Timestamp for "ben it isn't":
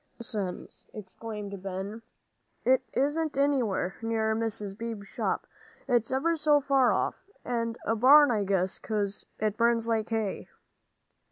1.61-3.37